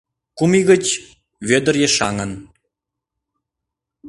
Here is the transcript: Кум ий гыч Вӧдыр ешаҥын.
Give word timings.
Кум 0.37 0.51
ий 0.59 0.65
гыч 0.69 0.85
Вӧдыр 1.47 1.75
ешаҥын. 1.87 2.31